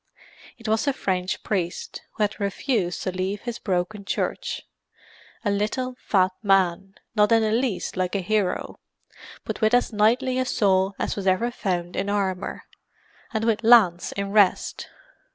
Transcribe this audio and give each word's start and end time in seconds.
It 0.57 0.67
was 0.67 0.85
the 0.85 0.93
French 0.93 1.43
priest, 1.43 2.01
who 2.13 2.23
had 2.23 2.39
refused 2.39 3.03
to 3.03 3.11
leave 3.11 3.41
his 3.41 3.59
broken 3.59 4.03
church: 4.03 4.63
a 5.45 5.51
little, 5.51 5.93
fat 6.03 6.31
man, 6.41 6.95
not 7.15 7.31
in 7.31 7.43
the 7.43 7.51
least 7.51 7.95
like 7.95 8.15
a 8.15 8.21
hero, 8.21 8.79
but 9.43 9.61
with 9.61 9.75
as 9.75 9.93
knightly 9.93 10.39
a 10.39 10.45
soul 10.45 10.95
as 10.97 11.15
was 11.15 11.27
ever 11.27 11.51
found 11.51 11.95
in 11.95 12.09
armour 12.09 12.63
and 13.31 13.43
with 13.45 13.63
lance 13.63 14.11
in 14.13 14.31
rest. 14.31 14.87